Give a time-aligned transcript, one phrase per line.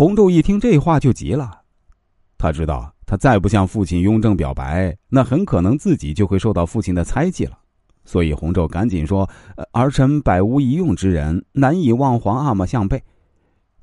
[0.00, 1.60] 洪昼一听这话就急了，
[2.38, 7.58] 他知道他再不向父亲雍正表白，那很可能自己就会受到父亲的猜忌了。
[8.06, 9.28] 所以洪昼赶紧说
[9.72, 12.98] ：“儿臣百无一用之人，难以望皇阿玛相背。”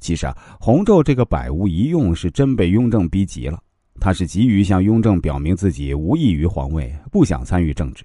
[0.00, 3.62] 其实啊，洪昼这个百无一用是真被雍正逼急了，
[4.00, 8.02] 他是急于向雍正表明自己无异于皇位，不想参与政治。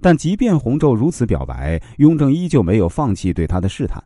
[0.00, 4.02] 但即便洪昼如此表白，雍正依旧没有放弃对他的试探。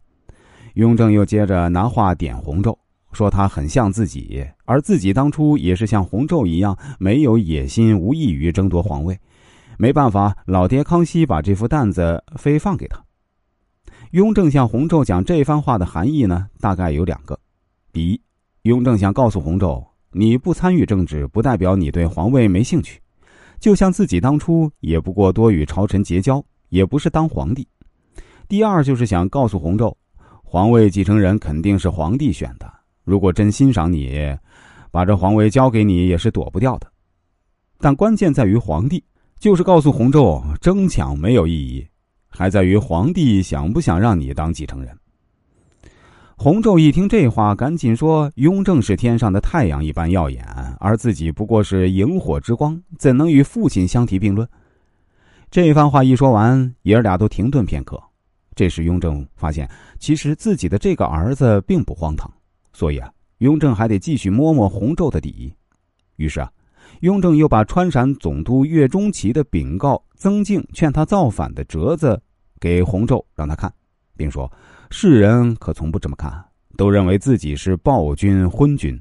[0.74, 2.76] 雍正又接着拿话点洪昼，
[3.12, 9.18] 说他很像自己，而自己当初也是像洪昼一样，没有野心，无异于争夺皇位。
[9.78, 13.02] 没办法，老爹康熙把这副担子非放给他。
[14.12, 17.38] 雍正向洪昼讲这番话的含义呢，大概有两个：
[17.92, 18.20] 第一，
[18.62, 23.00] 雍正想告诉洪昼，你不参与政治，不代表你对皇位没兴趣。
[23.60, 27.66] 就像自己当初也不过多与朝臣结交，也不是当皇帝。
[28.48, 29.94] 第二就是想告诉洪昼，
[30.42, 32.77] 皇位继承人肯定是皇帝选的。
[33.08, 34.36] 如果真欣赏你，
[34.90, 36.86] 把这皇位交给你也是躲不掉的。
[37.78, 39.02] 但关键在于皇帝，
[39.38, 41.86] 就是告诉洪昼，争抢没有意义，
[42.28, 44.94] 还在于皇帝想不想让你当继承人。
[46.36, 50.44] 洪昼一听这话，赶紧说：“雍正是天上的太阳一般耀眼，
[50.78, 54.46] 而自己不过是萤火之光，怎能与父亲相提并论？”
[55.50, 57.98] 这番话一说完，爷儿俩都停顿片刻。
[58.54, 62.30] 这时，雍正发现，其实自己的这个儿子并不荒唐，
[62.78, 65.52] 所以啊，雍正还得继续摸摸洪昼的底。
[66.14, 66.48] 于是啊，
[67.00, 72.22] 雍正又把川陕总督岳钟琪的禀告曾静劝他造反的折子
[72.60, 73.72] 给洪昼，让他看，
[74.16, 74.48] 并说。
[74.90, 76.32] 世人可从不这么看，
[76.76, 78.96] 都认为自己是暴君昏君。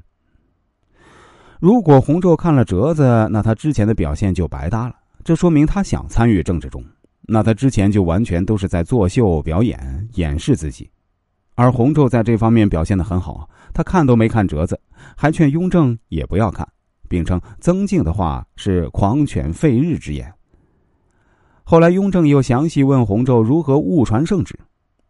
[1.60, 4.96] 如果洪昼看了折子，那他之前的表现就白搭了。
[5.22, 6.84] 这说明他想参与政治中，
[7.28, 10.90] 那他之前就完全都是在作秀表演、掩饰自己。
[11.58, 14.80] 而洪昼在这方面表现的很好，他看都没看折子，
[15.16, 16.64] 还劝雍正也不要看，
[17.08, 20.32] 并称曾静的话是狂犬吠日之言。
[21.64, 24.56] 后来雍正又详细问洪昼如何误传圣旨。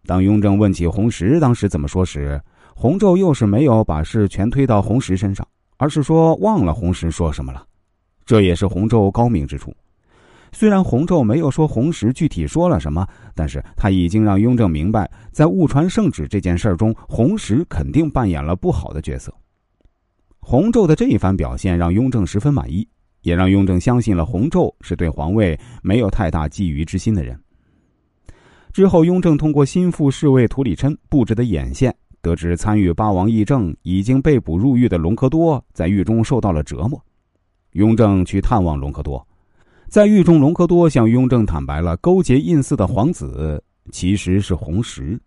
[0.06, 2.40] 当雍正问起洪石当时怎么说时，
[2.74, 5.46] 洪昼又是没有把事全推到洪石身上，
[5.76, 7.62] 而是说忘了洪石说什么了。
[8.24, 9.70] 这也是洪昼高明之处。
[10.52, 19.32] 虽然洪昼没有说洪石具体说了什么，但是他已经让雍正明白，在误传圣旨这件事中，洪石肯定扮演了不好的角色。
[20.40, 22.88] 洪昼的这一番表现让雍正十分满意，
[23.22, 27.38] 也让雍正相信了洪昼是对皇位没有太大觊觎之心的人。
[28.72, 36.98] 之后，雍正通过心腹侍卫图里琛布置的眼线，得知参与八王议政已经被捕入狱的隆科多在狱中受到了折磨。
[37.72, 39.26] 雍正去探望隆科多，
[39.88, 45.18] 在狱中，隆科多向雍正坦白了勾结胤祀的皇子其实是弘石。